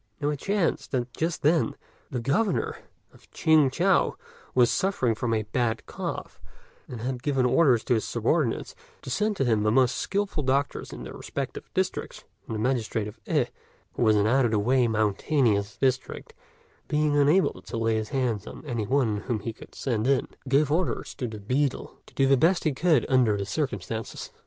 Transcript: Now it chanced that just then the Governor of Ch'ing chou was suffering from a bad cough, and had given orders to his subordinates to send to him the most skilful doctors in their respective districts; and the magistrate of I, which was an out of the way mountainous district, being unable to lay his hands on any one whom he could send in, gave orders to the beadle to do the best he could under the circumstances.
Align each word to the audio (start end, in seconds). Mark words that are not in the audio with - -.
Now 0.19 0.29
it 0.29 0.39
chanced 0.39 0.89
that 0.93 1.13
just 1.13 1.43
then 1.43 1.75
the 2.09 2.19
Governor 2.19 2.77
of 3.13 3.29
Ch'ing 3.29 3.69
chou 3.69 4.13
was 4.55 4.71
suffering 4.71 5.13
from 5.13 5.31
a 5.31 5.43
bad 5.43 5.85
cough, 5.85 6.41
and 6.87 7.01
had 7.01 7.21
given 7.21 7.45
orders 7.45 7.83
to 7.83 7.93
his 7.93 8.03
subordinates 8.03 8.73
to 9.03 9.11
send 9.11 9.37
to 9.37 9.45
him 9.45 9.61
the 9.61 9.71
most 9.71 9.95
skilful 9.97 10.41
doctors 10.41 10.91
in 10.91 11.03
their 11.03 11.13
respective 11.13 11.69
districts; 11.75 12.23
and 12.47 12.55
the 12.55 12.59
magistrate 12.59 13.07
of 13.07 13.19
I, 13.27 13.49
which 13.49 13.49
was 14.03 14.15
an 14.15 14.25
out 14.25 14.43
of 14.45 14.49
the 14.49 14.57
way 14.57 14.87
mountainous 14.87 15.77
district, 15.77 16.33
being 16.87 17.15
unable 17.15 17.61
to 17.61 17.77
lay 17.77 17.97
his 17.97 18.09
hands 18.09 18.47
on 18.47 18.65
any 18.65 18.87
one 18.87 19.17
whom 19.17 19.41
he 19.41 19.53
could 19.53 19.75
send 19.75 20.07
in, 20.07 20.29
gave 20.49 20.71
orders 20.71 21.13
to 21.13 21.27
the 21.27 21.37
beadle 21.37 21.99
to 22.07 22.15
do 22.15 22.25
the 22.25 22.37
best 22.37 22.63
he 22.63 22.73
could 22.73 23.05
under 23.07 23.37
the 23.37 23.45
circumstances. 23.45 24.31